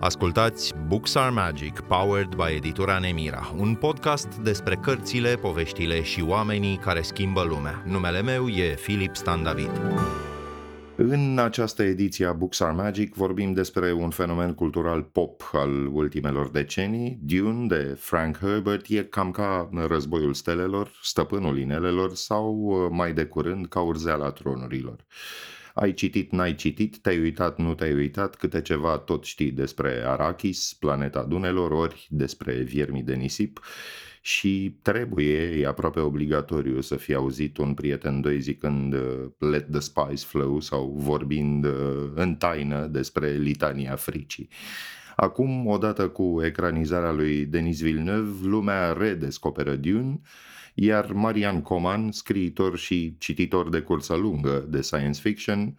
[0.00, 6.76] Ascultați Books Are Magic, powered by editura Nemira, un podcast despre cărțile, poveștile și oamenii
[6.76, 7.82] care schimbă lumea.
[7.86, 9.70] Numele meu e Filip Stan David.
[10.96, 16.50] În această ediție a Books Are Magic vorbim despre un fenomen cultural pop al ultimelor
[16.50, 17.18] decenii.
[17.22, 23.66] Dune de Frank Herbert e cam ca Războiul Stelelor, Stăpânul Inelelor sau, mai de curând,
[23.66, 24.96] ca Urzeala Tronurilor.
[25.74, 30.76] Ai citit, n-ai citit, te-ai uitat, nu te-ai uitat, câte ceva tot știi despre Arachis,
[30.78, 33.60] planeta Dunelor, ori despre viermii de nisip
[34.22, 39.80] și trebuie, e aproape obligatoriu să fie auzit un prieten doi zicând uh, let the
[39.80, 44.48] spice flow sau vorbind uh, în taină despre litania fricii.
[45.16, 50.20] Acum, odată cu ecranizarea lui Denis Villeneuve, lumea redescoperă Dune,
[50.74, 55.76] iar Marian Coman, scriitor și cititor de cursă lungă de science fiction,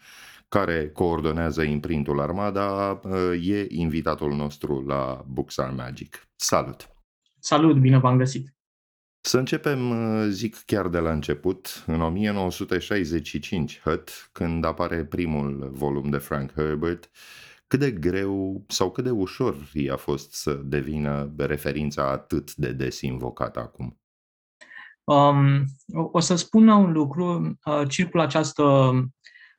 [0.49, 2.99] care coordonează imprintul Armada,
[3.41, 6.27] e invitatul nostru la Books Are Magic.
[6.35, 6.89] Salut!
[7.39, 8.55] Salut, bine v-am găsit!
[9.23, 9.93] Să începem,
[10.29, 17.09] zic chiar de la început, în 1965, Hut, când apare primul volum de Frank Herbert,
[17.67, 23.01] cât de greu sau cât de ușor i-a fost să devină referința atât de des
[23.01, 24.00] invocată acum?
[25.03, 28.63] Um, o să spun un lucru, uh, circulă această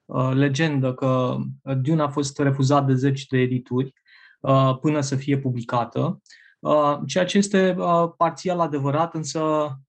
[0.05, 3.93] uh, legendă că Dune a fost refuzat de zeci de edituri
[4.41, 6.20] uh, până să fie publicată,
[6.59, 9.41] uh, ceea ce este uh, parțial adevărat, însă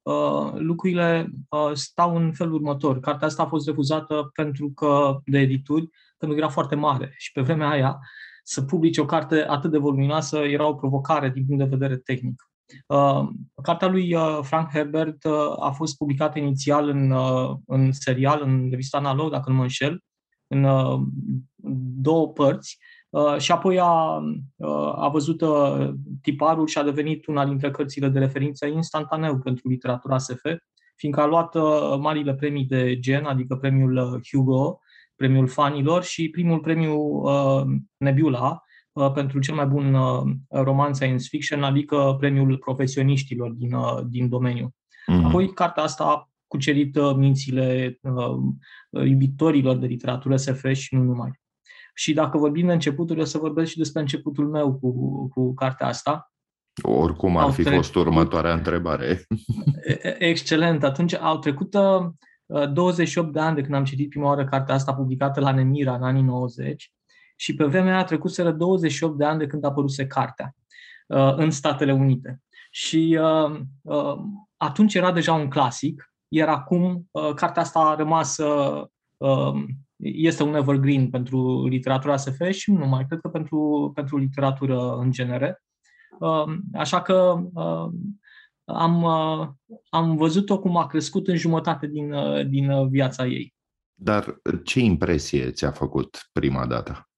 [0.02, 3.00] uh, lucrurile uh, stau în felul următor.
[3.00, 7.32] Cartea asta a fost refuzată pentru că de edituri, pentru că era foarte mare și
[7.32, 8.00] pe vremea aia
[8.44, 12.53] să publice o carte atât de voluminoasă era o provocare din punct de vedere tehnic.
[12.88, 13.28] Uh,
[13.64, 17.14] cartea lui uh, Frank Herbert uh, a fost publicată inițial în,
[17.66, 20.00] în serial, în revista Analog, dacă nu mă înșel,
[20.48, 20.68] în
[22.02, 22.78] două părți.
[23.38, 24.22] Și apoi a,
[24.96, 25.44] a văzut
[26.22, 30.42] tiparul și a devenit una dintre cărțile de referință instantaneu pentru literatura SF,
[30.96, 31.56] fiindcă a luat
[32.00, 34.80] marile premii de gen, adică premiul Hugo,
[35.16, 37.22] premiul fanilor și primul premiu
[37.98, 38.73] Nebula, Uh,
[39.14, 44.76] pentru cel mai bun uh, roman science fiction, adică premiul profesioniștilor din, uh, din domeniu.
[45.12, 45.24] Mm-hmm.
[45.24, 48.00] Apoi, cartea asta a cucerit mințile
[49.06, 51.42] iubitorilor de literatură SF și nu numai.
[51.94, 55.88] Și dacă vorbim de începuturi, o să vorbesc și despre începutul meu cu, cu cartea
[55.88, 56.32] asta.
[56.82, 57.80] Oricum ar au fi trecut...
[57.80, 59.26] fost următoarea întrebare.
[60.18, 60.84] Excelent.
[60.84, 61.76] Atunci au trecut
[62.74, 66.04] 28 de ani de când am citit prima oară cartea asta publicată la Nemira în
[66.04, 66.92] anii 90
[67.36, 70.56] și pe vremea aia trecuseră 28 de ani de când a apăruse cartea
[71.08, 72.42] uh, în Statele Unite.
[72.72, 74.16] Și uh, uh,
[74.58, 78.40] atunci era deja un clasic, iar acum cartea asta a rămas
[79.98, 85.12] este un evergreen pentru literatura SF și nu numai, cred că pentru, pentru literatură în
[85.12, 85.64] genere.
[86.74, 87.40] Așa că
[88.66, 89.06] am,
[89.90, 92.14] am văzut-o cum a crescut în jumătate din,
[92.50, 93.54] din viața ei.
[93.94, 97.10] Dar ce impresie ți-a făcut prima dată?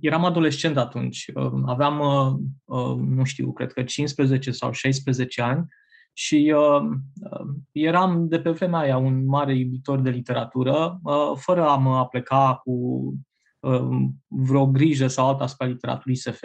[0.00, 1.30] Eram adolescent atunci,
[1.66, 2.32] aveam, uh,
[2.64, 5.66] uh, nu știu, cred că 15 sau 16 ani
[6.12, 6.54] și
[7.72, 12.60] eram de pe vremea aia un mare iubitor de literatură, uh, fără a mă apleca
[12.64, 13.14] cu
[14.26, 16.42] vreo grijă sau alta asupra literaturii SF.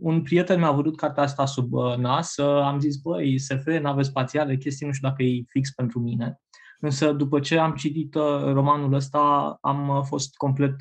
[0.00, 4.86] Un prieten mi-a văzut cartea asta sub nas, am zis, băi, SF, nave spațiale, chestii,
[4.86, 6.40] nu știu dacă e fix pentru mine.
[6.80, 8.14] Însă după ce am citit
[8.52, 10.76] romanul ăsta, am fost complet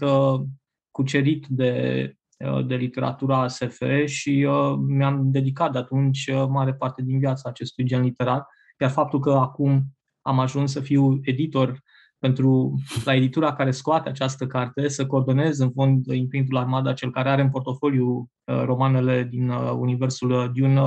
[0.91, 2.13] cucerit de,
[2.45, 7.49] uh, de literatura SF și uh, mi-am dedicat de atunci uh, mare parte din viața
[7.49, 8.45] acestui gen literar,
[8.79, 9.83] iar faptul că acum
[10.21, 11.79] am ajuns să fiu editor
[12.17, 17.29] pentru la editura care scoate această carte, să coordonez în fond imprintul Armada, cel care
[17.29, 20.81] are în portofoliu romanele din universul Dune,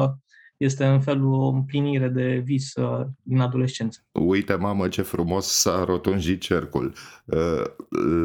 [0.63, 4.07] este în felul o împlinire de vis uh, din adolescență.
[4.13, 6.93] Uite, mamă, ce frumos s-a rotunjit cercul.
[7.25, 7.65] Uh,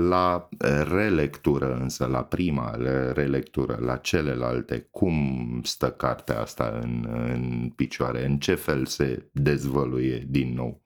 [0.09, 0.49] la
[0.89, 2.75] relectură, însă, la prima
[3.13, 5.15] relectură, la celelalte, cum
[5.63, 8.25] stă cartea asta în, în picioare?
[8.25, 10.81] În ce fel se dezvăluie din nou?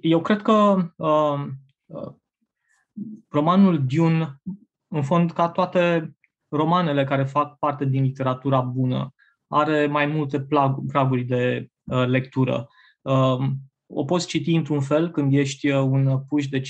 [0.00, 1.46] Eu cred că uh,
[1.86, 2.12] uh,
[3.28, 4.40] romanul Dune,
[4.88, 6.16] în fond, ca toate
[6.48, 9.14] romanele care fac parte din literatura bună,
[9.52, 10.46] are mai multe
[10.86, 12.68] praguri de uh, lectură.
[13.02, 13.56] Um,
[13.86, 16.64] o poți citi într-un fel când ești uh, un puș de 15-16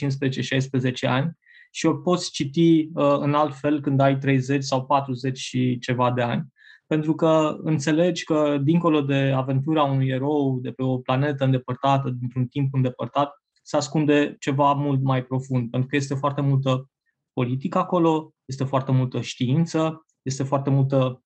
[1.01, 1.33] ani
[1.71, 6.13] și o poți citi uh, în alt fel când ai 30 sau 40 și ceva
[6.13, 6.47] de ani.
[6.87, 12.47] Pentru că înțelegi că, dincolo de aventura unui erou de pe o planetă îndepărtată, dintr-un
[12.47, 13.33] timp îndepărtat,
[13.63, 16.91] se ascunde ceva mult mai profund, pentru că este foarte multă
[17.33, 21.23] politică acolo, este foarte multă știință, este foarte multă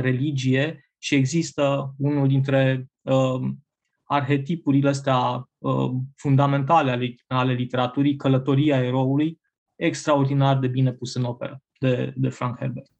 [0.00, 2.90] religie și există unul dintre
[4.04, 5.48] arhetipurile astea
[6.16, 9.40] fundamentale ale, ale literaturii, călătoria eroului,
[9.76, 12.90] extraordinar de bine pus în operă de, de Frank Herbert.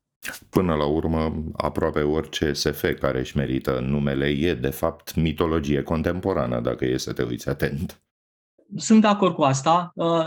[0.50, 6.60] Până la urmă, aproape orice SF care își merită numele e, de fapt, mitologie contemporană,
[6.60, 8.02] dacă e să te uiți atent.
[8.76, 10.26] Sunt de acord cu asta, uh,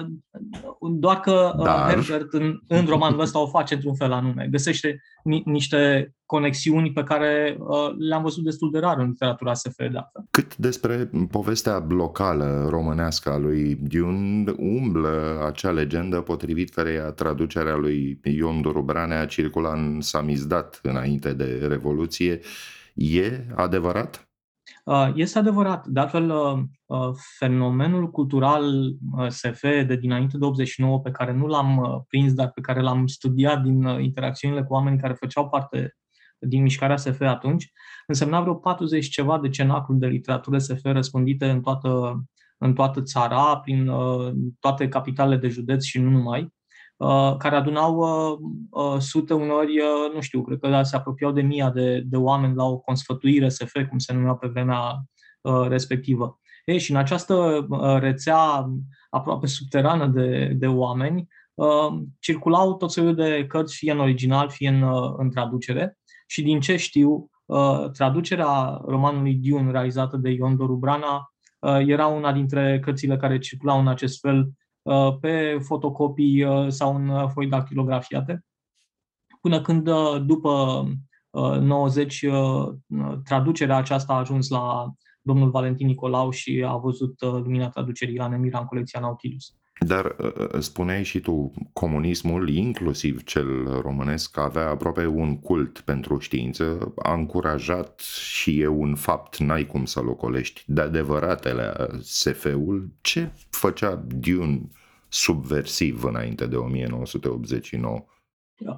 [0.79, 1.93] doar că uh, Dar...
[1.93, 4.47] Herbert în, în romanul ăsta o face într-un fel anume.
[4.51, 9.77] Găsește ni, niște conexiuni pe care uh, le-am văzut destul de rar în literatura SF
[9.77, 10.25] de asta.
[10.31, 18.19] Cât despre povestea locală românească a lui Dune umblă acea legendă potrivit căreia traducerea lui
[18.23, 22.39] Ion Dorubranea circula în samizdat înainte de Revoluție.
[22.93, 24.30] E adevărat?
[24.85, 25.87] Uh, este adevărat.
[25.87, 28.95] De altfel, uh, uh, fenomenul cultural
[29.27, 33.61] SF de dinainte de 89, pe care nu l-am prins, dar pe care l-am studiat
[33.61, 35.95] din interacțiunile cu oamenii care făceau parte
[36.39, 37.71] din mișcarea SF atunci,
[38.07, 42.23] însemna vreo 40 ceva de cenacluri de literatură SF răspândite în toată,
[42.57, 43.91] în toată țara, prin
[44.59, 46.53] toate capitalele de județ și nu numai.
[47.01, 48.37] Uh, care adunau uh,
[48.69, 49.79] uh, sute, uneori,
[50.13, 53.77] nu știu, cred că se apropiau de mii de, de oameni la o consfătuire SF,
[53.89, 55.03] cum se numea pe vremea
[55.67, 56.39] respectivă.
[56.65, 57.67] Ei, și în această
[57.99, 58.67] rețea
[59.09, 61.27] aproape subterană de, de oameni,
[62.19, 65.97] circulau tot felul de cărți, fie în original, fie în, în traducere.
[66.27, 67.29] Și din ce știu,
[67.93, 71.33] traducerea romanului Dune, realizată de Ion Doru Brana,
[71.79, 74.70] era una dintre cărțile care circulau în acest fel Uh,
[75.21, 78.45] pe fotocopii uh, sau în uh, foi dactilografiate,
[79.41, 79.89] până când
[80.25, 80.85] după
[81.59, 82.25] 90
[83.23, 88.59] traducerea aceasta a ajuns la domnul Valentin Nicolau și a văzut lumina traducerii la Nemira
[88.59, 89.55] în colecția Nautilus.
[89.79, 90.15] Dar
[90.59, 97.99] spuneai și tu, comunismul, inclusiv cel românesc, avea aproape un cult pentru știință, a încurajat
[97.99, 102.91] și e un fapt, n-ai cum să-l ocolești, de adevăratele SF-ul.
[103.01, 104.61] Ce făcea Dune
[105.07, 108.05] subversiv înainte de 1989?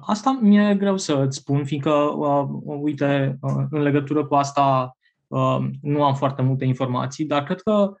[0.00, 5.58] Asta mi-e greu să îți spun, fiindcă, uh, uite, uh, în legătură cu asta uh,
[5.80, 7.96] nu am foarte multe informații, dar cred că uh, uh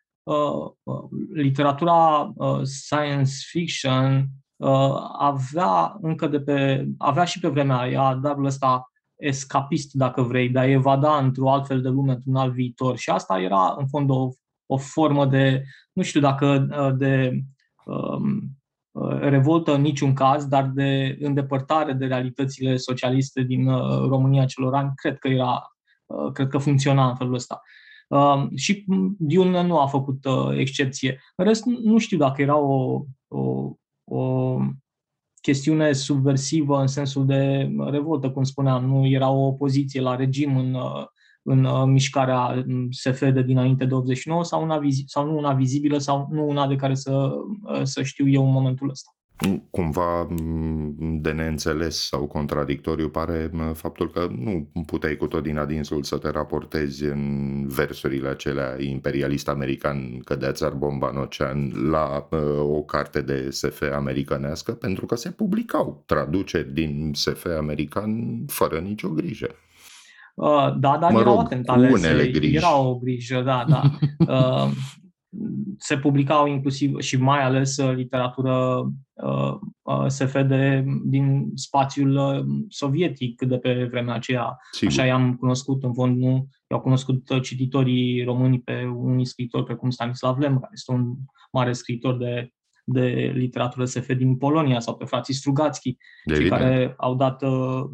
[1.32, 4.26] literatura uh, science fiction
[4.56, 10.48] uh, avea încă de pe, avea și pe vremea aia darul ăsta escapist, dacă vrei,
[10.48, 12.96] de a evada într-o altfel de lume, într-un alt viitor.
[12.96, 14.28] Și asta era, în fond, o,
[14.66, 16.66] o formă de, nu știu dacă
[16.98, 17.44] de
[17.84, 18.42] Um,
[18.90, 24.74] uh, revoltă în niciun caz, dar de îndepărtare de realitățile socialiste din uh, România celor
[24.74, 25.76] ani, cred că era,
[26.06, 27.62] uh, cred că funcționa în felul ăsta.
[28.08, 28.84] Um, și
[29.18, 30.24] Dune nu a făcut
[30.56, 31.20] excepție.
[31.36, 33.70] În rest, nu știu dacă era o, o,
[34.04, 34.56] o
[35.40, 40.76] chestiune subversivă în sensul de revoltă, cum spuneam, nu era o opoziție la regim în,
[41.42, 45.98] în uh, mișcarea SF de dinainte de 89 sau, una vizi- sau nu una vizibilă
[45.98, 47.30] sau nu una de care să,
[47.62, 49.10] uh, să știu eu în momentul ăsta.
[49.70, 50.28] Cumva
[50.98, 56.30] de neînțeles sau contradictoriu pare faptul că nu puteai cu tot din adinsul să te
[56.30, 63.20] raportezi în versurile acelea imperialist american cădea țar bomba în ocean la uh, o carte
[63.20, 69.48] de SF americanească pentru că se publicau traduceri din SF american fără nicio grijă.
[70.34, 72.56] Uh, da, dar mă erau atent alese, griji.
[72.56, 73.82] era o grijă, da, da.
[75.38, 75.48] Uh,
[75.78, 78.84] se publicau inclusiv și mai ales uh, literatură
[80.06, 84.56] SF de, din spațiul sovietic de pe vremea aceea.
[84.70, 84.92] Sigur.
[84.92, 90.38] Așa i-am cunoscut, în fond, nu i-au cunoscut cititorii români pe unii scriitori precum Stanislav
[90.38, 91.14] Lem, care este un
[91.52, 92.52] mare scriitor de
[92.84, 95.96] de literatură SF din Polonia sau pe frații Strugațchi,
[96.34, 97.84] cei care au dat Uh,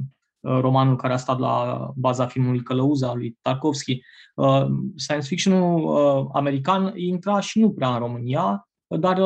[0.40, 4.02] romanul care a stat la baza filmului Călăuza lui Tarkovski.
[4.34, 4.66] Uh,
[4.96, 9.18] science fiction-ul uh, american intra și nu prea în România, dar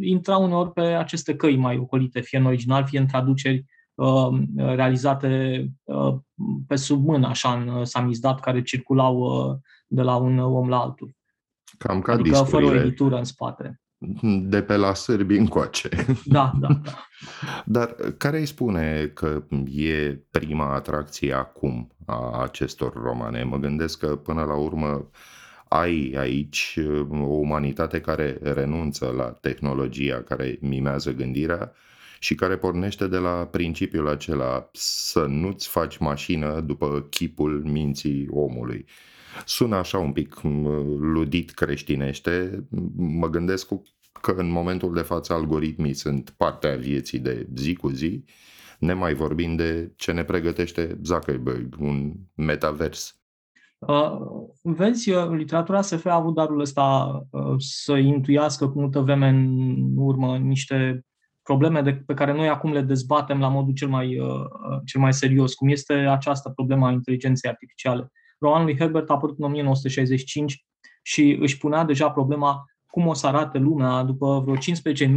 [0.00, 3.64] intra uneori pe aceste căi mai ocolite, fie în original, fie în traduceri
[4.56, 5.64] realizate
[6.66, 11.16] pe sub mână, așa, în samizdat, care circulau de la un om la altul.
[11.78, 13.83] Cam ca adică fără o editură în spate
[14.22, 15.88] de pe la sârbi încoace.
[16.24, 17.06] Da, da, da.
[17.64, 19.42] Dar care îi spune că
[19.74, 23.42] e prima atracție acum a acestor romane?
[23.42, 25.10] Mă gândesc că până la urmă
[25.68, 26.78] ai aici
[27.10, 31.72] o umanitate care renunță la tehnologia care mimează gândirea
[32.18, 38.86] și care pornește de la principiul acela să nu-ți faci mașină după chipul minții omului.
[39.44, 40.40] Sună așa un pic
[40.98, 42.64] ludit creștinește,
[42.96, 43.68] mă gândesc
[44.20, 48.24] că în momentul de față algoritmii sunt partea vieții de zi cu zi,
[48.78, 53.18] Ne mai vorbim de ce ne pregătește Zuckerberg, un metavers.
[53.78, 54.18] Uh,
[54.62, 59.96] vezi, uh, literatura SF a avut darul ăsta uh, să intuiască cu multă vreme în
[59.96, 61.04] urmă niște
[61.42, 64.46] probleme de, pe care noi acum le dezbatem la modul cel mai, uh,
[64.84, 68.12] cel mai serios, cum este această problemă a inteligenței artificiale.
[68.38, 70.64] Romanul lui Herbert a apărut în 1965
[71.02, 75.12] și își punea deja problema cum o să arate lumea după vreo 15.000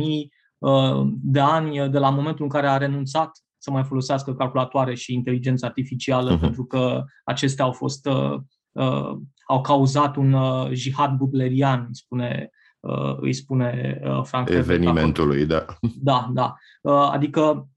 [0.57, 5.13] uh, de ani de la momentul în care a renunțat să mai folosească calculatoare și
[5.13, 6.39] inteligență artificială, uh-huh.
[6.39, 8.39] pentru că acestea au fost uh,
[8.71, 9.17] uh,
[9.47, 15.65] au cauzat un uh, jihad butlerian, spune Uh, îi spune uh, Frank Evenimentului, da.
[16.01, 16.55] Da, da.
[16.81, 17.67] Uh, adică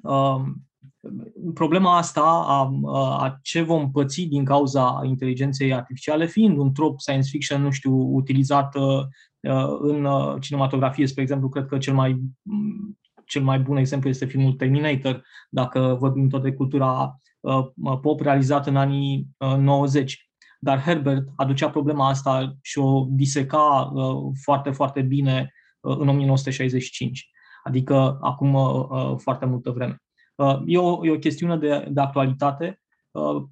[0.00, 0.67] um,
[1.54, 2.72] problema asta a,
[3.18, 7.92] a ce vom păți din cauza inteligenței artificiale, fiind un trop science fiction, nu știu,
[7.94, 8.74] utilizat
[9.80, 10.08] în
[10.40, 12.20] cinematografie, spre exemplu, cred că cel mai,
[13.26, 17.20] cel mai bun exemplu este filmul Terminator, dacă vorbim tot de cultura
[18.00, 19.28] pop realizată în anii
[19.58, 20.28] 90
[20.58, 27.30] dar Herbert aducea problema asta și o diseca uh, foarte, foarte bine uh, în 1965,
[27.62, 30.02] adică acum uh, foarte multă vreme.
[30.66, 32.80] E o, e o chestiune de, de actualitate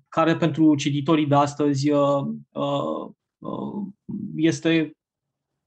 [0.09, 1.91] care pentru cititorii de astăzi
[4.37, 4.97] este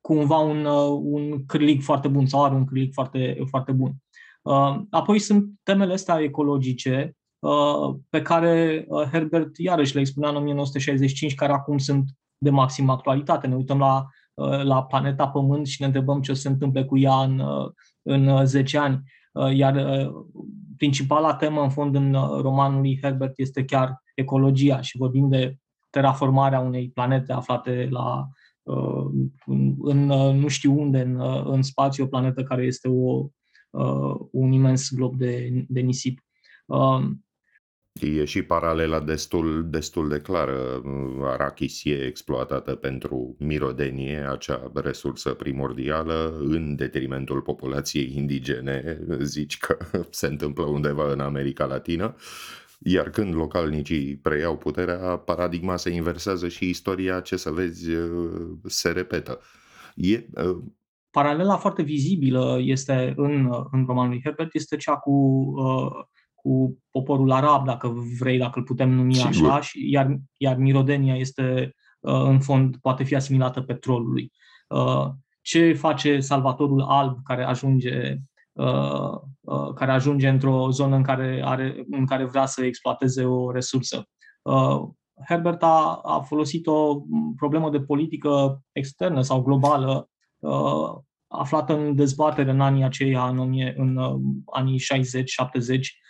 [0.02, 0.66] cumva un,
[1.04, 3.96] un cârlig foarte bun sau are un cârlig foarte, foarte bun.
[4.90, 11.36] Apoi sunt temele astea ecologice Uh, pe care uh, Herbert iarăși le expunea în 1965,
[11.36, 13.48] care acum sunt de maximă actualitate.
[13.48, 17.16] Ne uităm la, uh, la planeta Pământ și ne întrebăm ce se întâmplă cu ea
[17.16, 17.42] în,
[18.02, 19.02] în 10 ani.
[19.54, 19.86] Iar
[20.78, 25.58] principala temă, în fond, în romanul lui Herbert este chiar ecologia și vorbim de
[25.90, 28.28] terraformarea unei planete aflate la,
[29.82, 30.06] în,
[30.40, 33.28] nu știu unde, în, în spațiu, o planetă care este o,
[34.32, 36.20] un imens glob de, de nisip.
[37.94, 40.82] E și paralela destul, destul de clară.
[41.24, 49.78] Arachis e exploatată pentru mirodenie, acea resursă primordială, în detrimentul populației indigene, zici că
[50.10, 52.16] se întâmplă undeva în America Latină.
[52.80, 57.90] Iar când localnicii preiau puterea, paradigma se inversează și istoria, ce să vezi,
[58.66, 59.40] se repetă.
[59.96, 60.26] E,
[61.12, 66.06] Paralela foarte vizibilă este în, în romanul lui Herbert este cea cu uh,
[66.42, 69.50] cu poporul arab, dacă vrei, dacă îl putem numi Sigur.
[69.50, 74.32] așa, și, iar, iar mirodenia este, uh, în fond, poate fi asimilată petrolului.
[74.68, 75.08] Uh,
[75.42, 78.16] ce face salvatorul alb care ajunge
[78.52, 79.18] uh,
[79.76, 84.04] care ajunge într-o zonă în care, are, în care vrea să exploateze o resursă.
[85.28, 87.02] Herbert a, a folosit o
[87.36, 90.10] problemă de politică externă sau globală
[91.28, 93.38] aflată în dezbatere în anii aceia, în,
[93.76, 94.00] în
[94.46, 94.84] anii 60-70,
[95.60, 96.09] Uh,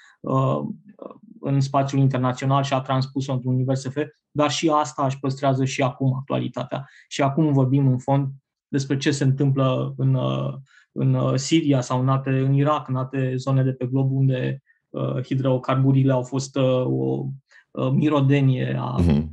[1.39, 3.97] în spațiul internațional și a transpus-o într-un univers SF,
[4.31, 6.87] dar și asta își păstrează și acum actualitatea.
[7.07, 8.27] Și acum vorbim în fond
[8.67, 10.53] despre ce se întâmplă în, uh,
[10.91, 14.63] în uh, Siria sau în, alte, în Irak, în alte zone de pe glob unde
[14.89, 17.25] uh, hidrocarburile au fost uh, o
[17.71, 19.27] uh, mirodenie a uh-huh.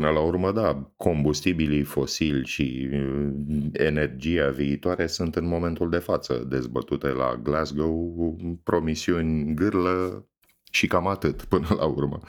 [0.00, 3.28] Uh, Până la urmă, da, combustibilii fosili și uh,
[3.72, 10.24] energia viitoare sunt în momentul de față dezbătute la Glasgow, promisiuni gârlă
[10.70, 12.20] și cam atât până la urmă.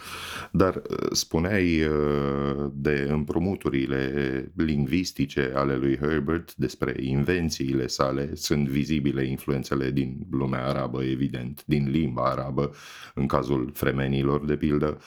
[0.51, 9.27] Dar uh, spuneai uh, de împrumuturile lingvistice ale lui Herbert, despre invențiile sale, sunt vizibile
[9.27, 12.71] influențele din lumea arabă, evident, din limba arabă,
[13.13, 14.99] în cazul fremenilor, de pildă.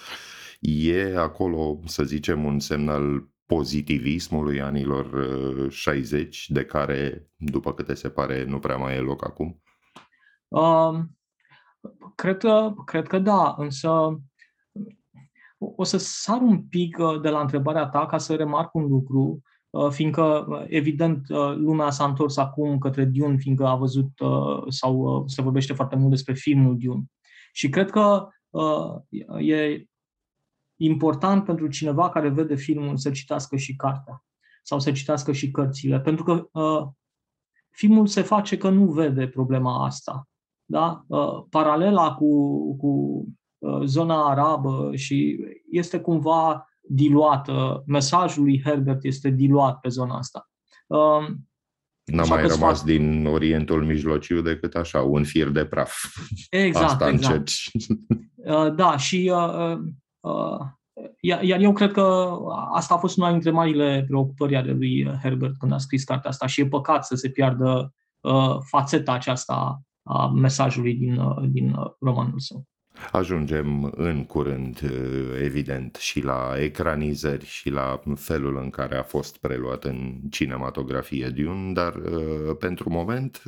[0.66, 7.94] E acolo, să zicem, un semn al pozitivismului anilor 60, uh, de care, după câte
[7.94, 9.62] se pare, nu prea mai e loc acum?
[10.49, 11.18] Um,
[12.14, 14.21] cred, că, cred că da, însă
[15.59, 19.42] o să sar un pic uh, de la întrebarea ta ca să remarc un lucru,
[19.71, 24.11] uh, fiindcă, evident, lumea s-a întors acum către Dune, fiindcă a văzut
[24.68, 27.04] sau se vorbește foarte mult despre filmul Dune.
[27.52, 28.28] Și cred că
[29.38, 29.87] e
[30.76, 34.24] important pentru cineva care vede filmul să citească și cartea
[34.62, 36.88] sau să citească și cărțile, pentru că uh,
[37.70, 40.28] filmul se face că nu vede problema asta.
[40.64, 41.04] Da?
[41.06, 43.24] Uh, paralela cu, cu
[43.58, 45.38] uh, zona arabă și
[45.70, 50.50] este cumva diluată, mesajul lui Herbert este diluat pe zona asta.
[50.86, 51.26] Uh,
[52.04, 52.86] N-a mai rămas fac...
[52.86, 55.94] din Orientul Mijlociu decât așa, un fir de praf.
[56.50, 57.32] Exact, Asta exact.
[57.32, 57.70] încerci.
[58.36, 59.78] Uh, da, și uh, uh,
[61.20, 62.36] iar eu cred că
[62.72, 66.46] asta a fost una dintre marile preocupări ale lui Herbert când a scris cartea asta
[66.46, 72.64] și e păcat să se piardă uh, fațeta aceasta a mesajului din, din romanul său.
[73.12, 74.80] Ajungem în curând,
[75.42, 81.72] evident, și la ecranizări și la felul în care a fost preluat în cinematografie Dune,
[81.72, 81.94] dar
[82.58, 83.42] pentru moment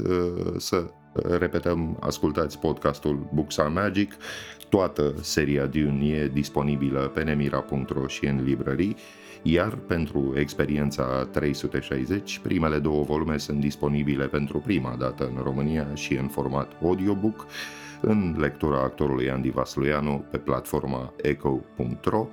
[0.57, 0.91] să
[1.39, 4.17] repetăm, ascultați podcastul Books are Magic,
[4.69, 8.97] toată seria Dune e disponibilă pe nemira.ro și în librării,
[9.43, 16.15] iar pentru experiența 360, primele două volume sunt disponibile pentru prima dată în România și
[16.15, 17.47] în format audiobook,
[18.01, 22.27] în lectura actorului Andy Vasluianu pe platforma echo.ro.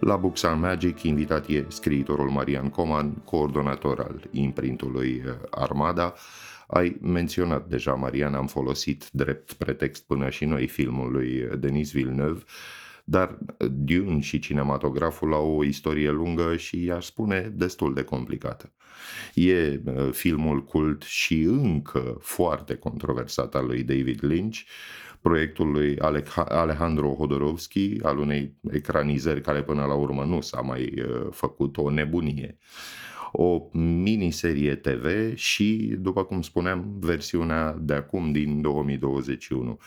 [0.00, 6.14] La Books and Magic, invitat e scriitorul Marian Coman, coordonator al imprintului Armada.
[6.66, 12.42] Ai menționat deja, Marian, am folosit drept pretext până și noi filmul lui Denis Villeneuve,
[13.04, 13.38] dar
[13.70, 18.72] Dune și cinematograful au o istorie lungă și aș spune destul de complicată.
[19.34, 24.58] E uh, filmul cult și încă foarte controversat al lui David Lynch,
[25.20, 25.98] proiectul lui
[26.48, 31.90] Alejandro Hodorovski, al unei ecranizări care până la urmă nu s-a mai uh, făcut o
[31.90, 32.58] nebunie.
[33.38, 39.78] O miniserie TV și, după cum spuneam, versiunea de acum din 2021.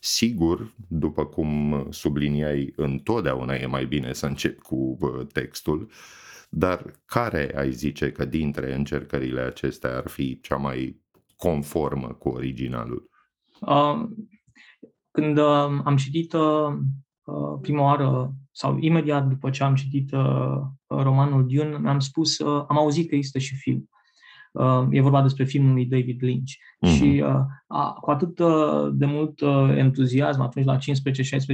[0.00, 4.98] Sigur, după cum subliniai, întotdeauna e mai bine să încep cu
[5.32, 5.90] textul,
[6.48, 11.00] dar care ai zice că dintre încercările acestea ar fi cea mai
[11.36, 13.10] conformă cu originalul?
[13.60, 14.08] Uh,
[15.10, 16.78] când uh, am citit uh, uh,
[17.60, 22.78] prima oară, sau imediat după ce am citit uh, romanul Dune, mi-am spus, uh, am
[22.78, 23.88] auzit că există și film.
[24.52, 26.52] Uh, e vorba despre filmul lui David Lynch.
[26.52, 26.96] Mm-hmm.
[26.96, 30.80] Și uh, a, cu atât uh, de mult uh, entuziasm, atunci la 15-16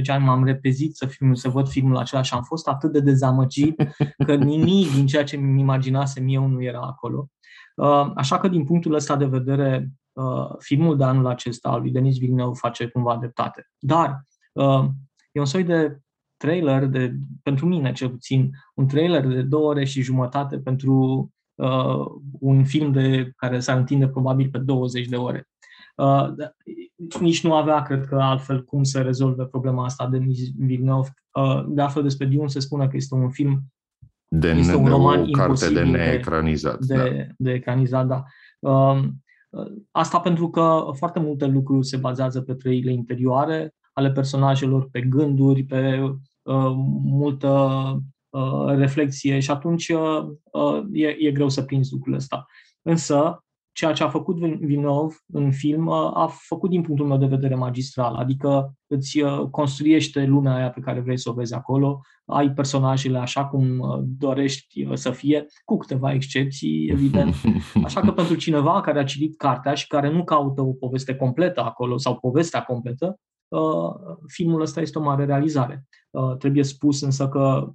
[0.07, 3.75] ani m-am repezit să, film, să văd filmul acela și am fost atât de dezamăgit
[4.25, 7.27] că nimic din ceea ce mi imaginasem eu nu era acolo.
[7.75, 11.91] Uh, așa că din punctul ăsta de vedere, uh, filmul de anul acesta al lui
[11.91, 13.67] Denis Villeneuve face cumva dreptate.
[13.79, 14.85] Dar uh,
[15.31, 15.99] e un soi de
[16.37, 22.05] trailer, de, pentru mine cel puțin, un trailer de două ore și jumătate pentru uh,
[22.39, 25.47] un film de care s-ar întinde probabil pe 20 de ore.
[25.95, 26.27] Uh,
[27.19, 30.17] nici nu avea, cred că, altfel cum să rezolve problema asta de
[30.57, 31.13] Villeneuve.
[31.33, 33.63] Uh, de altfel, despre Dune se spune că este un film
[34.27, 36.79] de, este un de roman o carte de neecranizat.
[36.79, 37.03] De, da.
[37.03, 38.23] de, de ecranizat, da.
[38.59, 39.03] Uh,
[39.91, 45.63] asta pentru că foarte multe lucruri se bazează pe trăile interioare ale personajelor, pe gânduri,
[45.63, 45.99] pe
[46.41, 46.71] uh,
[47.03, 47.59] multă
[48.31, 52.45] Uh, reflexie și atunci uh, uh, e, e greu să prinzi lucrurile ăsta.
[52.81, 57.55] Însă, ceea ce a făcut Villeneuve în film a făcut din punctul meu de vedere
[57.55, 59.19] magistral, adică îți
[59.51, 63.81] construiește lumea aia pe care vrei să o vezi acolo, ai personajele așa cum
[64.17, 67.35] dorești să fie, cu câteva excepții, evident.
[67.85, 71.63] Așa că pentru cineva care a citit cartea și care nu caută o poveste completă
[71.63, 73.19] acolo sau povestea completă,
[74.27, 75.85] filmul ăsta este o mare realizare.
[76.37, 77.73] Trebuie spus însă că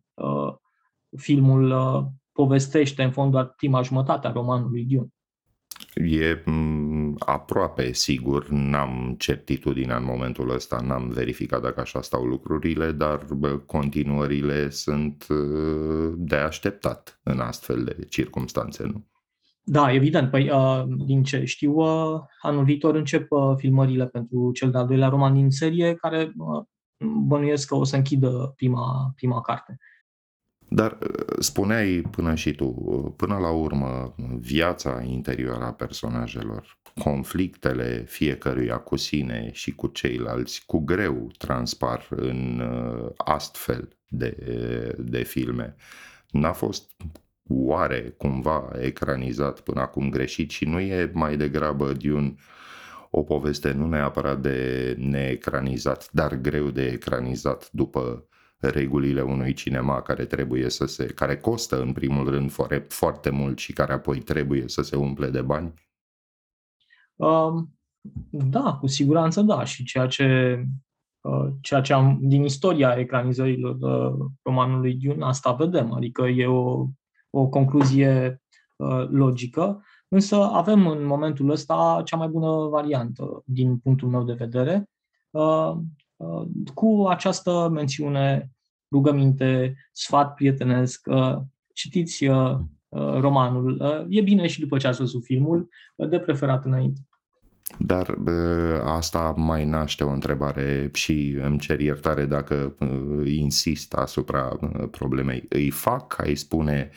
[1.16, 5.08] filmul uh, povestește în fond doar prima jumătate a romanului Dune.
[5.94, 12.92] E mm, aproape sigur, n-am certitudinea în momentul ăsta, n-am verificat dacă așa stau lucrurile,
[12.92, 13.26] dar
[13.66, 19.06] continuările sunt uh, de așteptat în astfel de circunstanțe, nu?
[19.68, 20.30] Da, evident.
[20.30, 21.78] Păi, uh, din ce știu,
[22.42, 26.32] anul viitor încep filmările pentru cel de-al doilea roman din serie, care
[27.26, 29.78] bănuiesc că o să închidă prima, prima carte.
[30.68, 38.04] Dar uh, spuneai până și tu, uh, până la urmă, viața interioară a personajelor, conflictele
[38.08, 44.36] fiecăruia cu sine și cu ceilalți, cu greu transpar în uh, astfel de,
[44.98, 45.74] de filme.
[46.30, 46.90] N-a fost
[47.48, 52.36] oare cumva ecranizat până acum greșit și nu e mai degrabă de un
[53.10, 58.28] o poveste nu neapărat de neecranizat, dar greu de ecranizat după
[58.58, 62.50] regulile unui cinema care trebuie să se, care costă în primul rând
[62.88, 65.74] foarte mult și care apoi trebuie să se umple de bani?
[67.14, 67.78] Um,
[68.30, 69.64] da, cu siguranță da.
[69.64, 70.60] Și ceea ce,
[71.20, 75.92] uh, ceea ce am din istoria ecranizărilor uh, romanului Dune, asta vedem.
[75.92, 76.86] Adică e o,
[77.38, 78.42] o concluzie
[78.76, 79.84] uh, logică.
[80.08, 84.90] Însă avem în momentul ăsta cea mai bună variantă din punctul meu de vedere.
[85.30, 85.76] Uh,
[86.16, 88.50] Uh, cu această mențiune,
[88.90, 91.36] rugăminte, sfat prietenesc, uh,
[91.72, 92.58] citiți uh,
[93.20, 93.82] romanul.
[94.08, 97.00] E bine și după ce ați văzut filmul, de preferat înainte.
[97.78, 98.14] Dar
[98.84, 102.76] asta mai naște o întrebare și îmi cer iertare dacă
[103.24, 104.58] insist asupra
[104.90, 105.46] problemei.
[105.48, 106.90] Îi fac, ai spune,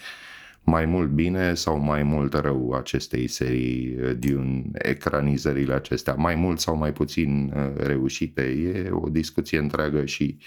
[0.70, 6.76] mai mult bine sau mai mult rău acestei serii din ecranizările acestea, mai mult sau
[6.76, 8.42] mai puțin reușite.
[8.42, 10.38] E o discuție întreagă și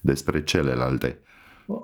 [0.00, 1.20] despre celelalte.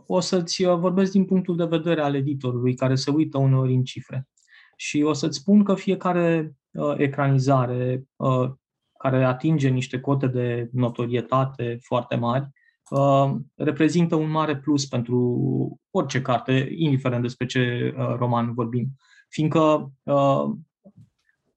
[0.06, 4.28] O să-ți vorbesc din punctul de vedere al editorului, care se uită uneori în cifre.
[4.76, 8.50] Și o să-ți spun că fiecare uh, ecranizare uh,
[8.98, 12.61] care atinge niște cote de notorietate foarte mari uh,
[13.54, 18.88] reprezintă un mare plus pentru orice carte, indiferent despre ce uh, roman vorbim.
[19.28, 20.50] Fiindcă uh,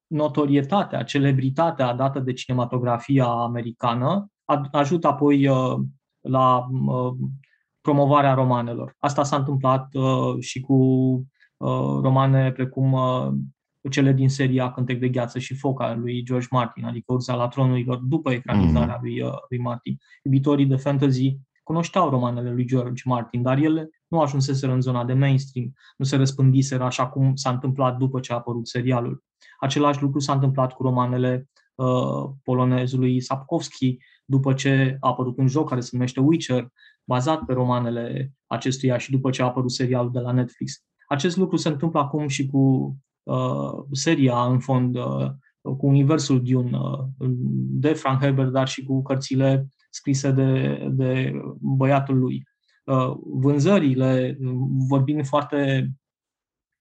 [0.08, 4.30] notorietatea, celebritatea dată de cinematografia americană
[4.72, 5.80] ajută apoi uh,
[6.22, 7.14] la uh,
[7.82, 8.96] promovarea romanelor.
[9.00, 10.78] Asta s-a întâmplat uh, și cu
[11.58, 13.34] Uh, romane precum uh,
[13.90, 17.48] cele din seria Cântec de gheață și foc al lui George Martin, adică Urza la
[17.48, 19.02] tronurilor, după ecranizarea mm.
[19.02, 19.98] lui, uh, lui Martin.
[20.24, 25.14] Iubitorii de fantasy cunoșteau romanele lui George Martin, dar ele nu ajunseseră în zona de
[25.14, 29.24] mainstream, nu se răspândiseră așa cum s-a întâmplat după ce a apărut serialul.
[29.60, 35.70] Același lucru s-a întâmplat cu romanele uh, polonezului Sapkowski, după ce a apărut un joc
[35.70, 36.68] care se numește Witcher,
[37.04, 40.84] bazat pe romanele acestuia și după ce a apărut serialul de la Netflix.
[41.08, 42.94] Acest lucru se întâmplă acum și cu uh,
[43.92, 45.30] seria, în fond, uh,
[45.62, 47.30] cu universul Dune uh,
[47.80, 52.48] de Frank Herbert, dar și cu cărțile scrise de, de băiatul lui.
[52.84, 54.38] Uh, vânzările,
[54.88, 55.92] vorbind foarte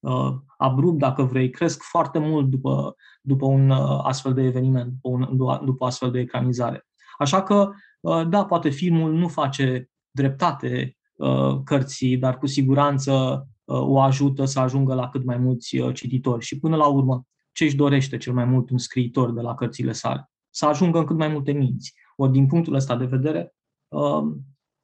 [0.01, 5.09] uh, abrupt, dacă vrei, cresc foarte mult după, după un uh, astfel de eveniment, după,
[5.09, 6.87] un, după astfel de ecranizare.
[7.19, 13.54] Așa că, uh, da, poate filmul nu face dreptate uh, cărții, dar cu siguranță Uh,
[13.65, 16.45] o ajută să ajungă la cât mai mulți uh, cititori.
[16.45, 19.93] Și până la urmă, ce își dorește cel mai mult un scriitor de la cărțile
[19.93, 20.31] sale?
[20.51, 21.95] Să ajungă în cât mai multe minți.
[22.17, 23.55] Ori din punctul ăsta de vedere,
[23.89, 24.23] uh,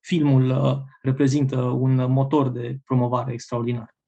[0.01, 0.55] filmul
[1.03, 3.99] reprezintă un motor de promovare extraordinar.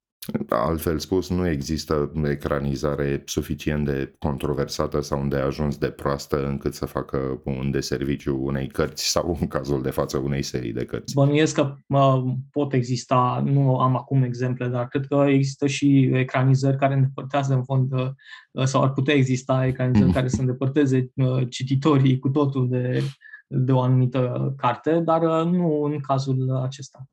[0.48, 6.86] Altfel spus, nu există ecranizare suficient de controversată sau de ajuns de proastă încât să
[6.86, 11.14] facă un deserviciu unei cărți sau în cazul de față unei serii de cărți.
[11.14, 16.76] Bănuiesc că mă, pot exista, nu am acum exemple, dar cred că există și ecranizări
[16.76, 18.10] care îndepărtează în fond uh,
[18.64, 20.12] sau ar putea exista ecranizări mm.
[20.12, 23.02] care să îndepărteze uh, cititorii cu totul de,
[23.46, 27.06] de o anumită carte, dar uh, nu în cazul acesta.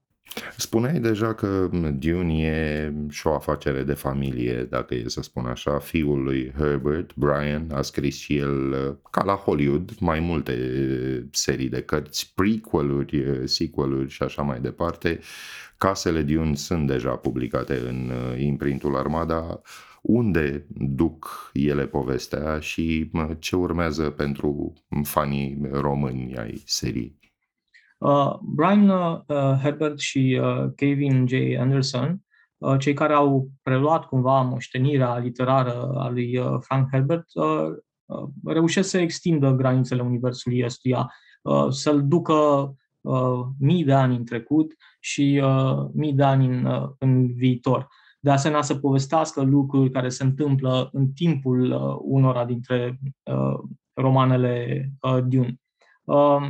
[0.57, 5.79] Spuneai deja că Dune e și o afacere de familie, dacă e să spun așa.
[5.79, 10.55] Fiul lui Herbert, Brian, a scris și el, ca la Hollywood, mai multe
[11.31, 15.19] serii de cărți, prequel-uri, sequel-uri și așa mai departe.
[15.77, 19.61] Casele Dune sunt deja publicate în uh, imprintul Armada.
[20.01, 27.18] Unde duc ele povestea și ce urmează pentru fanii români ai serii?
[27.99, 29.21] Uh, Brian uh,
[29.61, 31.33] Herbert și uh, Kevin J.
[31.59, 32.21] Anderson,
[32.57, 37.67] uh, cei care au preluat cumva moștenirea literară a lui uh, Frank Herbert, uh,
[38.05, 44.25] uh, reușesc să extindă granițele universului ăstuia, uh, să-l ducă uh, mii de ani în
[44.25, 47.87] trecut și uh, mii de ani în, uh, în viitor.
[48.19, 53.59] De asemenea, să povestească lucruri care se întâmplă în timpul uh, unora dintre uh,
[53.93, 55.59] romanele uh, Dune.
[56.03, 56.47] Uh,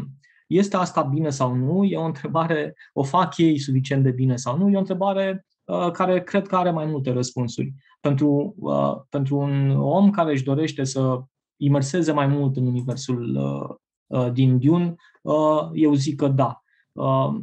[0.49, 1.83] este asta bine sau nu?
[1.83, 4.69] E o întrebare, o fac ei suficient de bine sau nu?
[4.69, 7.73] E o întrebare uh, care cred că are mai multe răspunsuri.
[8.01, 11.21] Pentru, uh, pentru un om care își dorește să
[11.57, 13.75] imerseze mai mult în universul uh,
[14.19, 16.61] uh, din Dune, uh, eu zic că da.
[16.91, 17.35] Uh,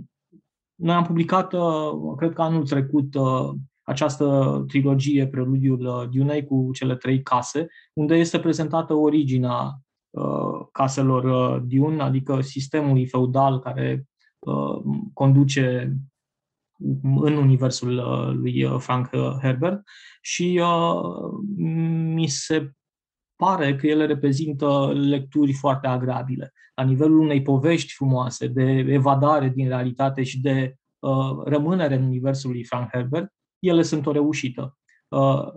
[0.74, 3.50] noi am publicat, uh, cred că anul trecut, uh,
[3.82, 9.85] această trilogie, preludiul uh, Dunei cu cele trei case, unde este prezentată originea Uh,
[10.72, 14.06] caselor uh, Diun, adică sistemului feudal care
[14.38, 15.96] uh, conduce
[17.02, 17.94] în universul
[18.40, 19.08] lui Frank
[19.40, 19.82] Herbert
[20.20, 20.62] și
[22.14, 22.70] mi se
[23.36, 26.52] pare că ele reprezintă lecturi foarte agrabile.
[26.74, 30.76] La nivelul unei povești frumoase, de evadare din realitate și de
[31.44, 34.78] rămânere în universul lui Frank Herbert, ele sunt o reușită.
[35.08, 35.52] Uh,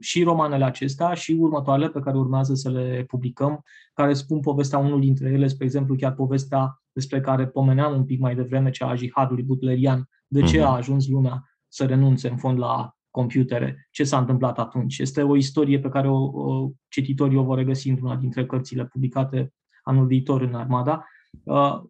[0.00, 3.62] și romanele acestea și următoarele pe care urmează să le publicăm,
[3.94, 8.20] care spun povestea unul dintre ele, spre exemplu chiar povestea despre care pomeneam un pic
[8.20, 10.66] mai devreme, cea a jihadului butlerian, de ce mhm.
[10.66, 14.98] a ajuns lumea să renunțe în fond la computere, ce s-a întâmplat atunci.
[14.98, 19.52] Este o istorie pe care o, o cititorii o vor regăsi într-una dintre cărțile publicate
[19.82, 21.04] anul viitor în Armada.
[21.42, 21.80] Uh,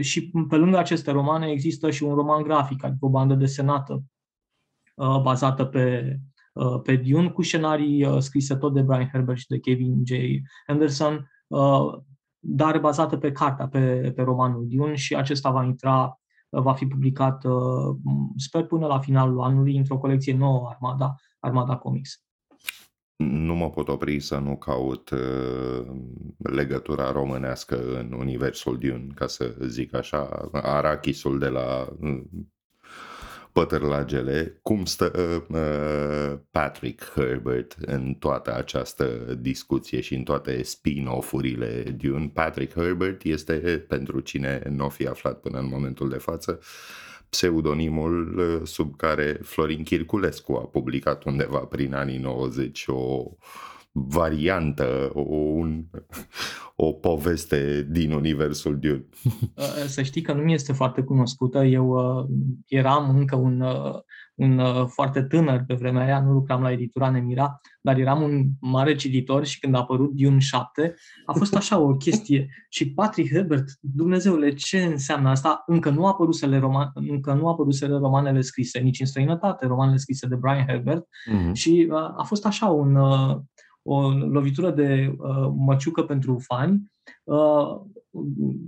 [0.00, 4.02] și pe lângă aceste romane există și un roman grafic, adică o bandă desenată
[4.94, 6.29] uh, bazată pe Uh,
[6.82, 10.12] pe Dune cu scenarii uh, scrise tot de Brian Herbert și de Kevin J.
[10.66, 11.98] Anderson, uh,
[12.38, 16.14] dar bazată pe cartea, pe, pe romanul Dune și acesta va intra
[16.52, 17.44] va fi publicat,
[18.36, 22.24] sper, până la finalul anului, într-o colecție nouă, Armada, Armada Comics
[23.24, 25.86] nu mă pot opri să nu caut uh,
[26.36, 32.22] legătura românească în universul Dune, ca să zic așa, arachisul de la uh,
[33.52, 39.04] pătărlagele, cum stă uh, uh, Patrick Herbert în toată această
[39.40, 42.30] discuție și în toate spin-off-urile Dune.
[42.34, 46.66] Patrick Herbert este, pentru cine nu fi aflat până în momentul de față, uh,
[47.30, 53.24] pseudonimul uh, sub care Florin Chirculescu a publicat undeva prin anii 90 o
[53.92, 55.84] variantă, o, un,
[56.76, 59.04] o poveste din universul Dune.
[59.54, 61.64] Uh, să știi că nu mi este foarte cunoscută.
[61.64, 62.26] Eu uh,
[62.66, 63.62] eram încă un
[64.40, 68.46] un uh, foarte tânăr pe vremea aia, nu lucram la editura Nemira, dar eram un
[68.60, 70.94] mare cititor și când a apărut Dune 7,
[71.26, 72.48] a fost așa o chestie.
[72.68, 75.62] Și Patrick Herbert, Dumnezeule, ce înseamnă asta?
[75.66, 80.36] Încă nu, apărusele roman, încă nu apărusele romanele scrise, nici în străinătate, romanele scrise de
[80.36, 81.52] Brian Herbert mm-hmm.
[81.52, 83.36] și uh, a fost așa un, uh,
[83.82, 86.90] o lovitură de uh, măciucă pentru fani.
[87.24, 87.80] Uh,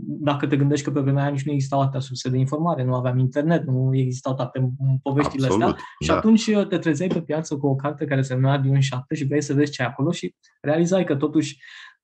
[0.04, 2.94] dacă te gândești că pe vremea aia nici nu existau atâtea surse de informare, nu
[2.94, 6.16] aveam internet, nu existau toate poveștile Absolut, astea și da.
[6.16, 9.26] atunci uh, te trezeai pe piață cu o carte care se numea Dune 7 și
[9.26, 11.58] vrei să vezi ce e acolo și realizai că totuși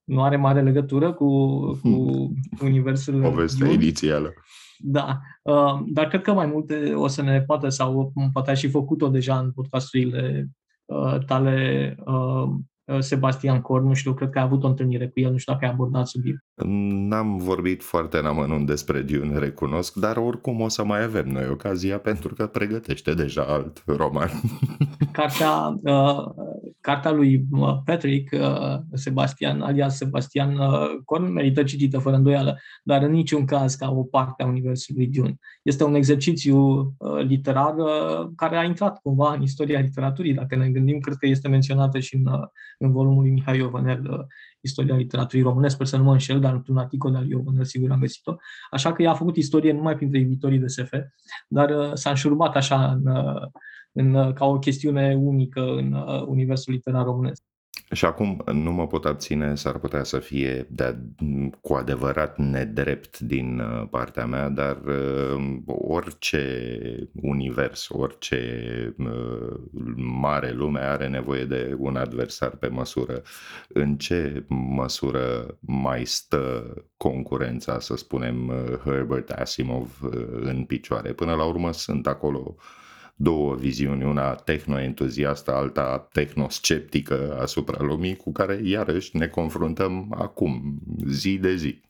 [0.04, 1.26] nu are mare legătură cu,
[1.82, 3.82] cu universul Povestea Dune.
[3.82, 4.32] inițială.
[4.78, 8.68] Da, uh, dar cred că mai multe o să ne poate sau poate ai și
[8.68, 10.48] făcut-o deja în podcasturile
[10.84, 12.48] uh, tale uh, Uh,
[12.98, 15.64] Sebastian Cornu și eu cred că a avut o întâlnire cu el, nu știu dacă
[15.64, 16.44] ai abordat subiect.
[17.08, 21.48] N-am vorbit foarte în amănunt despre Dune, recunosc, dar oricum o să mai avem noi
[21.50, 24.30] ocazia pentru că pregătește deja alt roman.
[25.12, 26.24] Cartea, uh,
[26.80, 33.02] cartea lui uh, Patrick, uh, Sebastian, alias Sebastian uh, Corn, merită citită fără îndoială, dar
[33.02, 35.36] în niciun caz ca o parte a universului Dune.
[35.62, 36.58] Este un exercițiu
[36.98, 41.26] uh, literar uh, care a intrat cumva în istoria literaturii, dacă ne gândim, cred că
[41.26, 42.40] este menționată și în uh,
[42.78, 44.26] în volumul lui Mihai Iovanel, uh,
[44.60, 47.90] Istoria literaturii române, sper să nu mă înșel, dar într-un articol al lui Iovanel sigur
[47.90, 48.36] am găsit-o.
[48.70, 50.92] Așa că ea a făcut istorie numai printre iubitorii de SF,
[51.48, 53.42] dar uh, s-a înșurubat așa în, uh,
[53.92, 55.92] în, ca o chestiune unică în
[56.26, 57.42] universul literar românesc.
[57.92, 60.98] Și acum nu mă pot abține, s-ar putea să fie de
[61.60, 66.78] cu adevărat nedrept din uh, partea mea, dar uh, orice
[67.22, 69.60] univers, orice uh,
[69.96, 73.22] mare lume are nevoie de un adversar pe măsură.
[73.68, 78.52] În ce măsură mai stă concurența, să spunem,
[78.84, 79.98] Herbert Asimov
[80.40, 81.12] în picioare?
[81.12, 82.56] Până la urmă sunt acolo
[83.20, 91.38] două viziuni, una tehnoentuziastă, alta tehnosceptică asupra lumii, cu care iarăși ne confruntăm acum, zi
[91.38, 91.80] de zi.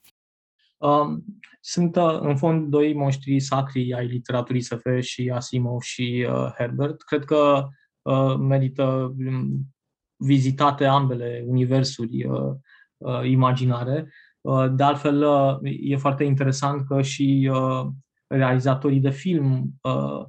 [0.79, 1.25] Um,
[1.61, 7.03] sunt uh, în fond doi monștri sacri ai literaturii SF și Asimov și uh, Herbert.
[7.03, 7.69] Cred că
[8.03, 9.75] uh, merită um,
[10.17, 12.55] vizitate ambele universuri uh,
[12.97, 14.13] uh, imaginare.
[14.41, 17.87] Uh, de altfel, uh, e foarte interesant că și uh,
[18.27, 20.27] realizatorii de film uh,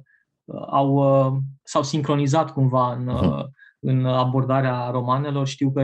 [0.70, 3.44] au, uh, s-au sincronizat cumva în, uh,
[3.78, 5.46] în abordarea romanelor.
[5.46, 5.82] Știu că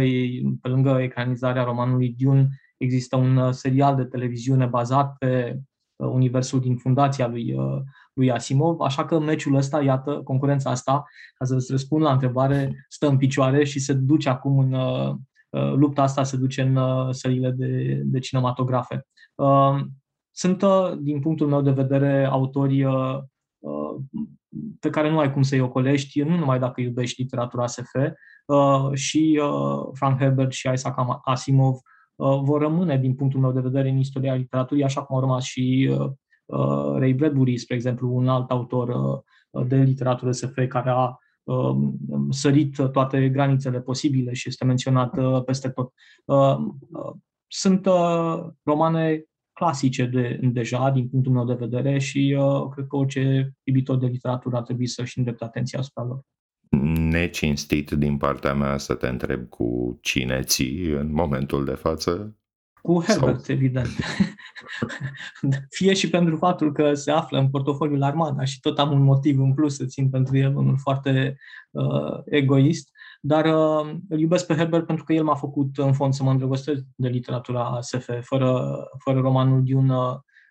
[0.61, 5.61] pe lângă ecranizarea romanului Dune există un uh, serial de televiziune bazat pe
[5.97, 7.55] universul din fundația lui,
[8.13, 13.09] lui Asimov, așa că meciul ăsta, iată, concurența asta, ca să-ți răspund la întrebare, stă
[13.09, 14.77] în picioare și se duce acum în
[15.77, 16.79] lupta asta, se duce în
[17.13, 19.07] sările de, de cinematografe.
[20.31, 20.65] Sunt,
[21.01, 22.85] din punctul meu de vedere, autori
[24.81, 27.95] pe care nu ai cum să-i ocolești, nu numai dacă iubești literatura SF,
[28.47, 33.61] uh, și uh, Frank Herbert și Isaac Asimov uh, vor rămâne, din punctul meu de
[33.61, 35.97] vedere, în istoria literaturii, așa cum au rămas și
[36.97, 39.23] Ray Bradbury, spre exemplu, un alt autor
[39.67, 41.19] de literatură SF care a
[42.31, 45.93] sărit toate granițele posibile și este menționat peste tot.
[47.47, 47.89] Sunt
[48.63, 49.25] romane
[49.57, 54.07] clasice de, deja, din punctul meu de vedere, și uh, cred că orice iubitor de
[54.07, 56.21] literatură ar trebui să-și îndrepte atenția asupra lor.
[57.11, 62.37] Necinstit din partea mea să te întreb cu cine ții în momentul de față?
[62.83, 63.55] Cu Herbert, Sau...
[63.55, 63.89] evident.
[65.77, 69.41] Fie și pentru faptul că se află în portofoliul Armada și tot am un motiv
[69.41, 71.37] în plus să țin pentru el, unul foarte
[71.71, 76.13] uh, egoist, dar uh, îl iubesc pe Herbert pentru că el m-a făcut în fond
[76.13, 78.11] să mă îndrăgostesc de literatura SF.
[78.21, 79.95] Fără, fără romanul Dune,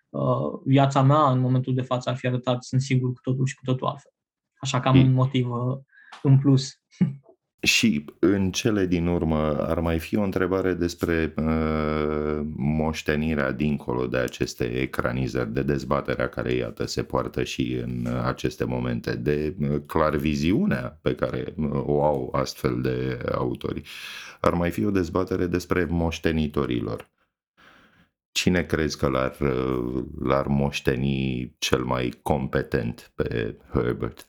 [0.08, 3.54] uh, viața mea în momentul de față ar fi arătat, sunt sigur, cu totul și
[3.54, 4.12] cu totul altfel.
[4.58, 5.78] Așa că am un motiv uh,
[6.22, 6.70] în plus.
[7.66, 14.16] Și în cele din urmă ar mai fi o întrebare despre uh, moștenirea dincolo de
[14.16, 20.16] aceste ecranizări, de dezbaterea care, iată, se poartă și în aceste momente, de uh, clar
[20.16, 23.82] viziunea pe care uh, o au astfel de autori.
[24.40, 27.10] Ar mai fi o dezbatere despre moștenitorilor.
[28.32, 34.28] Cine crezi că l-ar, uh, l-ar moșteni cel mai competent pe Herbert?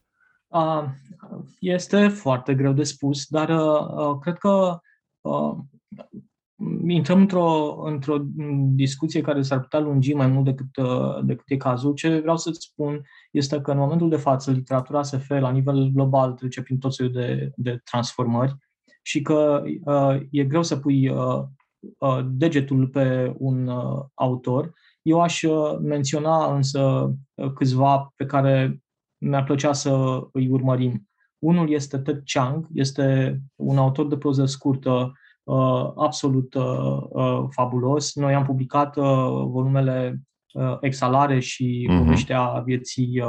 [1.60, 3.52] Este foarte greu de spus, dar
[4.20, 4.80] cred că
[6.88, 8.18] intrăm într-o, într-o
[8.76, 10.68] discuție care s-ar putea lungi mai mult decât,
[11.24, 11.94] decât e cazul.
[11.94, 16.34] Ce vreau să-ți spun este că în momentul de față literatura SF la nivel global
[16.34, 18.56] trece prin tot felul de, de transformări
[19.08, 21.44] și că uh, e greu să pui uh,
[21.98, 24.74] uh, degetul pe un uh, autor.
[25.02, 25.44] Eu aș
[25.82, 27.14] menționa însă
[27.54, 28.82] câțiva pe care
[29.18, 31.08] mi-ar plăcea să îi urmărim.
[31.40, 35.12] Unul este Ted Chiang, este un autor de proză scurtă
[35.44, 38.16] uh, absolut uh, uh, fabulos.
[38.16, 38.96] Noi am publicat
[39.48, 40.22] volumele
[40.82, 41.98] Exalare și uh-huh.
[41.98, 43.22] Povestea vieții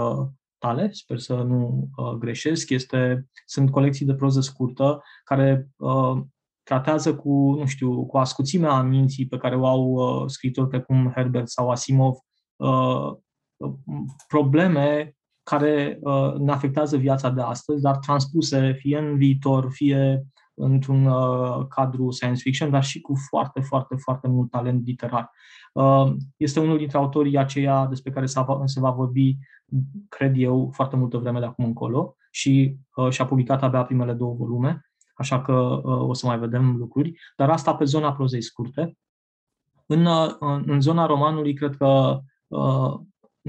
[0.59, 2.70] tale, sper să nu greșesc.
[2.70, 5.68] Este, sunt colecții de proză scurtă care
[6.68, 11.48] tratează cu, nu știu, cu ascuțimea minții pe care o au uh, scritori precum Herbert
[11.48, 12.14] sau Asimov,
[12.57, 13.12] uh,
[14.27, 15.16] probleme
[15.48, 21.66] care uh, ne afectează viața de astăzi, dar transpuse fie în viitor, fie într-un uh,
[21.68, 25.30] cadru science fiction, dar și cu foarte, foarte, foarte mult talent literar.
[25.72, 28.26] Uh, este unul dintre autorii aceia despre care
[28.64, 29.37] se va vorbi,
[30.08, 34.34] cred eu, foarte multă vreme de acum încolo și uh, și-a publicat abia primele două
[34.34, 34.80] volume,
[35.14, 38.96] așa că uh, o să mai vedem lucruri, dar asta pe zona prozei scurte.
[39.87, 42.94] În, uh, în zona romanului, cred că uh,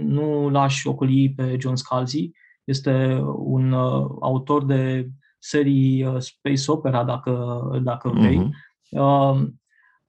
[0.03, 2.31] nu l-aș ocoli pe John Scalzi.
[2.63, 5.09] Este un uh, autor de
[5.39, 8.37] serii uh, space opera, dacă, dacă vrei.
[8.37, 8.67] Uh-huh.
[8.89, 9.41] Uh,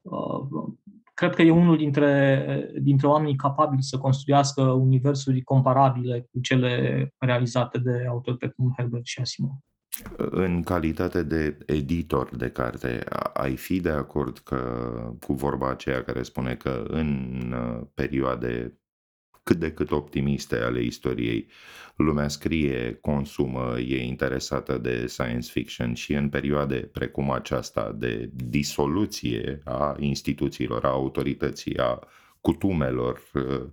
[0.00, 0.72] uh,
[1.14, 7.78] cred că e unul dintre, dintre oamenii capabili să construiască universuri comparabile cu cele realizate
[7.78, 9.52] de autori precum Herbert și Asimov.
[10.16, 14.58] În calitate de editor de carte, ai fi de acord că
[15.26, 18.80] cu vorba aceea care spune că în uh, perioade
[19.50, 21.46] cât de cât optimiste ale istoriei.
[21.96, 29.60] Lumea scrie, consumă, e interesată de science fiction și în perioade precum aceasta de disoluție
[29.64, 31.98] a instituțiilor, a autorității, a
[32.40, 33.66] cutumelor, uh,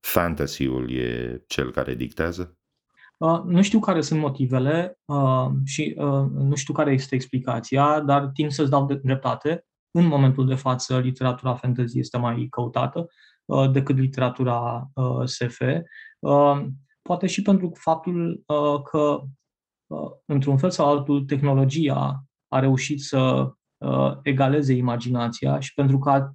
[0.00, 2.58] fantasy-ul e cel care dictează?
[3.16, 8.26] Uh, nu știu care sunt motivele uh, și uh, nu știu care este explicația, dar
[8.26, 9.64] timp să-ți dau dreptate.
[9.90, 13.08] În momentul de față, literatura fantasy este mai căutată.
[13.50, 15.60] Uh, decât literatura uh, SF.
[16.18, 16.66] Uh,
[17.02, 18.44] poate și pentru faptul
[18.90, 19.22] că,
[20.24, 23.52] într-un fel sau altul, tehnologia a reușit să
[24.22, 26.30] egaleze imaginația și pentru, că,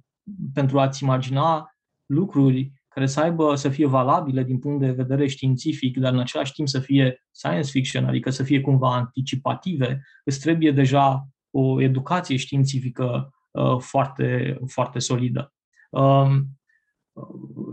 [0.54, 1.70] pentru a-ți imagina
[2.06, 6.52] lucruri care să aibă, să fie valabile din punct de vedere științific, dar în același
[6.52, 12.36] timp să fie science fiction, adică să fie cumva anticipative, îți trebuie deja o educație
[12.36, 15.52] științifică uh, foarte, foarte solidă.
[15.90, 16.56] Um,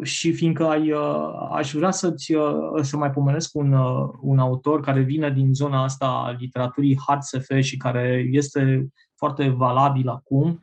[0.04, 4.82] și fiindcă ai, uh, aș vrea să-ți, uh, să mai pomenesc un, uh, un autor
[4.82, 10.60] care vine din zona asta a literaturii hard SF și care este foarte valabil acum,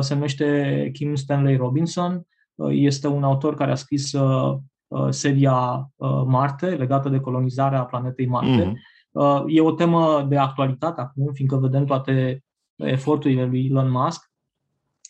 [0.00, 2.26] se numește Kim Stanley Robinson.
[2.68, 4.16] Este un autor care a scris
[5.08, 5.90] seria
[6.26, 8.72] Marte, legată de colonizarea planetei Marte.
[8.72, 9.44] Mm-hmm.
[9.46, 12.44] E o temă de actualitate acum, fiindcă vedem toate
[12.76, 14.30] eforturile lui Elon Musk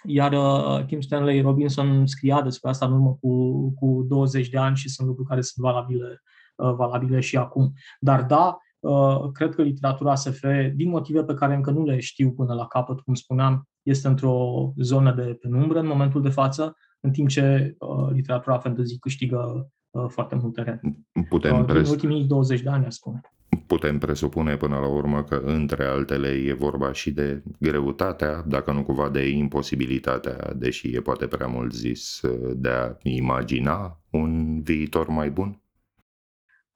[0.06, 4.76] iar uh, Kim Stanley Robinson scria despre asta în urmă cu, cu 20 de ani
[4.76, 6.22] și sunt lucruri care sunt valabile,
[6.56, 7.72] uh, valabile și acum.
[8.00, 12.32] Dar da, uh, cred că literatura SF, din motive pe care încă nu le știu
[12.32, 17.10] până la capăt, cum spuneam, este într-o zonă de penumbră în momentul de față, în
[17.10, 19.64] timp ce uh, literatura fantasy câștigă uh,
[20.08, 20.80] foarte mult teren.
[21.28, 23.20] Putem uh, în ultimii 20 de ani, aș spune
[23.66, 28.82] putem presupune până la urmă că între altele e vorba și de greutatea, dacă nu
[28.82, 32.20] cumva de imposibilitatea, deși e poate prea mult zis,
[32.54, 35.60] de a imagina un viitor mai bun?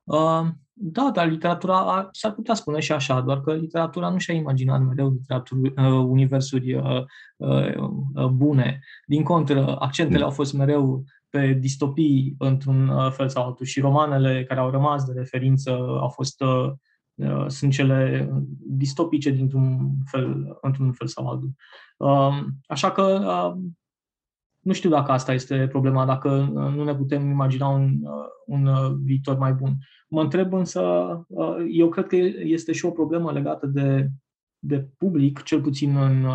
[0.04, 0.46] Uh,
[0.80, 5.10] da, dar literatura s-ar putea spune și așa, doar că literatura nu și-a imaginat mereu
[5.10, 7.02] literaturi, uh, universuri uh,
[7.36, 8.80] uh, bune.
[9.06, 14.44] Din contră, accentele au fost mereu pe distopii într-un uh, fel sau altul și romanele
[14.44, 15.70] care au rămas de referință
[16.00, 16.70] au fost uh,
[17.14, 21.50] uh, sunt cele distopice dintr-un fel, într-un fel sau altul.
[21.96, 23.20] Um, așa că
[24.60, 28.00] nu știu dacă asta este problema, dacă nu ne putem imagina un,
[28.46, 28.68] un
[29.04, 29.76] viitor mai bun.
[30.08, 30.82] Mă întreb însă,
[31.70, 34.08] eu cred că este și o problemă legată de
[34.58, 36.26] de public, cel puțin în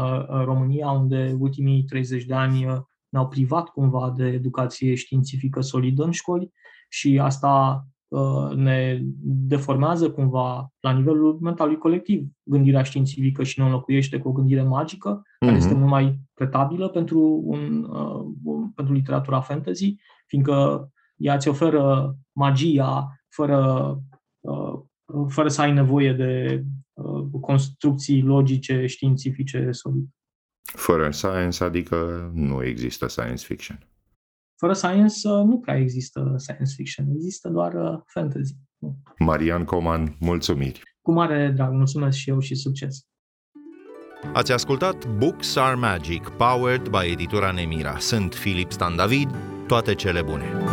[0.44, 6.52] România, unde ultimii 30 de ani ne-au privat cumva de educație științifică solidă în școli
[6.90, 7.86] și asta
[8.56, 14.64] ne deformează cumva la nivelul mentalului colectiv gândirea științifică și ne înlocuiește cu o gândire
[14.64, 15.46] magică, mm-hmm.
[15.46, 15.80] care este mhm.
[15.80, 19.96] mult mai pretabilă pentru, un, uh, pentru literatura fantasy,
[20.28, 23.98] fiindcă ea îți oferă magia fără,
[24.40, 24.80] uh,
[25.28, 30.08] fără să ai nevoie de uh, construcții logice, științifice solide.
[30.64, 33.88] Fără science, adică nu există science fiction.
[34.56, 38.54] Fără science uh, nu prea există science fiction, există doar uh, fantasy.
[39.18, 40.82] Marian Coman, mulțumiri!
[41.02, 43.06] Cu mare drag, mulțumesc și eu și succes!
[44.34, 47.98] Ați ascultat Books Are Magic, powered by editura Nemira.
[47.98, 49.30] Sunt Filip Stan David,
[49.68, 50.73] toate cele bune!